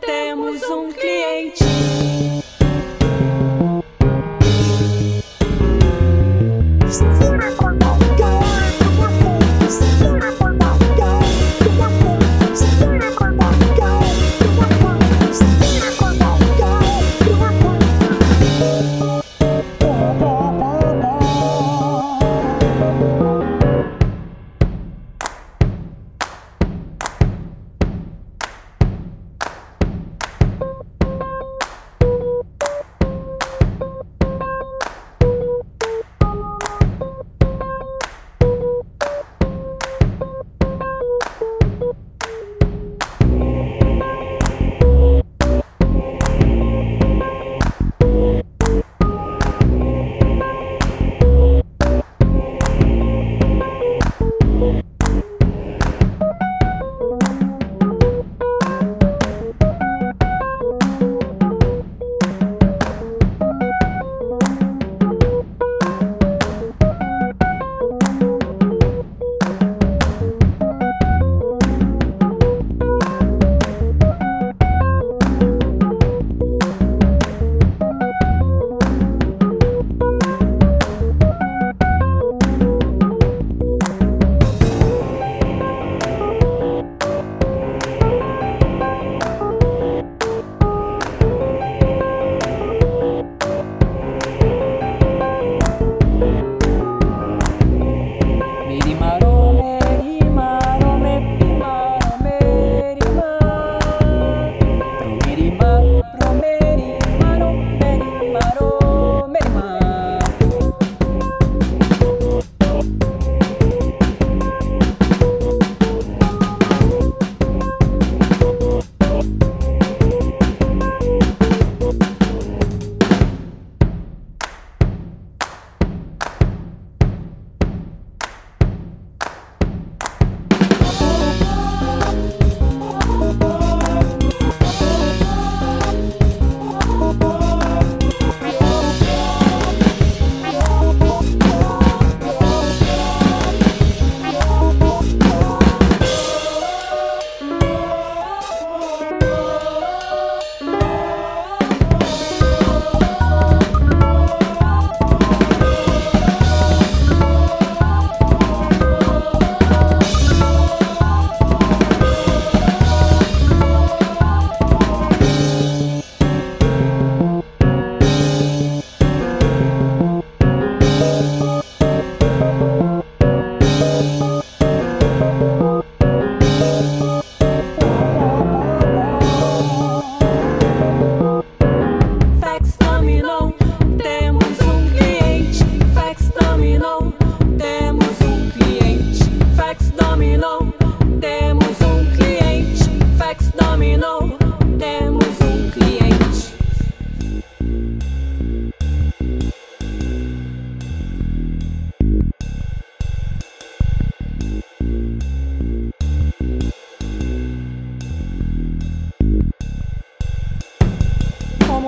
temos 0.00 0.62
um 0.70 0.92
cliente. 0.92 1.61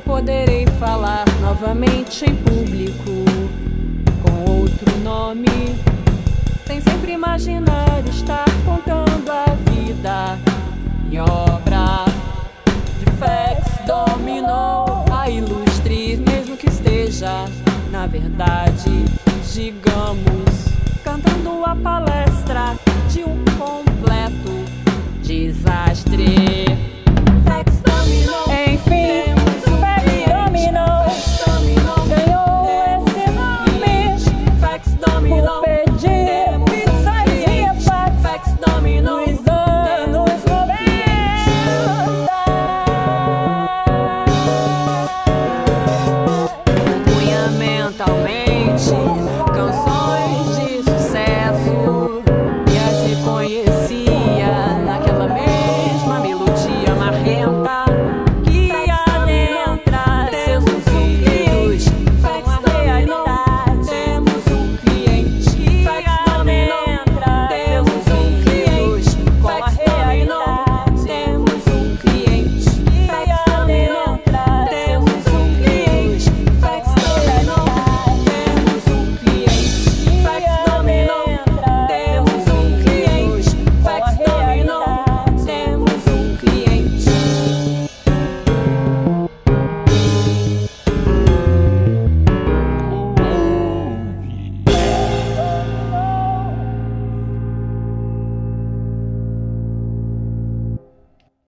poderei 0.00 0.66
falar 0.78 1.24
novamente 1.40 2.24
em 2.24 2.34
público 2.36 3.24
com 4.22 4.50
outro 4.50 4.98
nome, 4.98 5.76
sem 6.66 6.80
sempre 6.80 7.12
imaginar 7.12 8.02
estar 8.08 8.44
contando 8.64 9.30
a 9.30 9.46
vida 9.70 10.38
e 11.10 11.18
obra 11.18 12.04
de 12.98 13.06
Fex 13.12 13.86
dominou 13.86 15.04
a 15.12 15.28
ilustre, 15.30 16.16
mesmo 16.16 16.56
que 16.56 16.68
esteja, 16.68 17.46
na 17.90 18.06
verdade, 18.06 19.04
digamos, 19.52 20.68
cantando 21.02 21.64
a 21.64 21.74
palavra. 21.74 22.07